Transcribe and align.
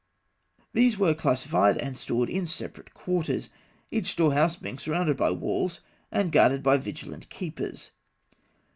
These 0.73 0.97
were 0.97 1.13
classified 1.13 1.77
and 1.77 1.95
stored 1.95 2.27
in 2.27 2.47
separate 2.47 2.95
quarters, 2.95 3.49
each 3.91 4.07
storehouse 4.13 4.55
being 4.55 4.79
surrounded 4.79 5.15
by 5.15 5.29
walls 5.29 5.81
and 6.11 6.31
guarded 6.31 6.63
by 6.63 6.77
vigilant 6.77 7.29
keepers. 7.29 7.91